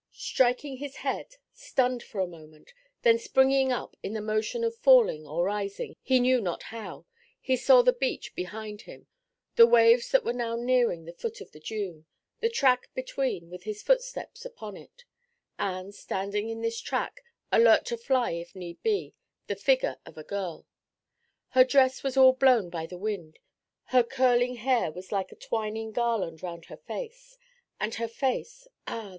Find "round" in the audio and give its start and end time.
26.41-26.65